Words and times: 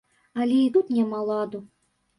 Але 0.45 0.57
і 0.69 0.73
тут 0.79 0.91
няма 0.97 1.23
ладу. 1.31 1.65